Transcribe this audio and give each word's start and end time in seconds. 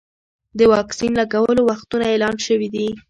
د 0.57 0.61
واکسین 0.73 1.11
لګولو 1.19 1.61
وختونه 1.69 2.05
اعلان 2.07 2.35
شوي 2.45 2.67
دي. 2.75 2.87